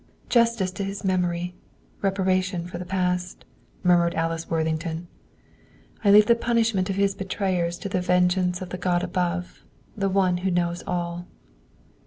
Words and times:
"Justice 0.29 0.71
to 0.71 0.83
his 0.83 1.03
memory, 1.03 1.53
reparation 2.01 2.65
for 2.65 2.79
the 2.79 2.85
past," 2.85 3.45
murmured 3.83 4.15
Alice 4.15 4.49
Worthington. 4.49 5.07
"I 6.03 6.09
leave 6.09 6.25
the 6.25 6.33
punishment 6.33 6.89
of 6.89 6.95
his 6.95 7.13
betrayers 7.13 7.77
to 7.77 7.87
the 7.87 8.01
vengeance 8.01 8.63
of 8.63 8.69
the 8.69 8.79
God 8.79 9.03
above, 9.03 9.63
the 9.95 10.09
One 10.09 10.37
who 10.37 10.49
knows 10.49 10.81
all." 10.87 11.27